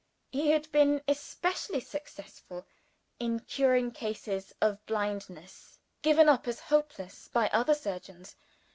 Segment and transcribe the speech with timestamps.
[0.31, 2.65] He had been especially successful
[3.19, 8.35] in curing cases of blindness given up as hopeless by other surgeons.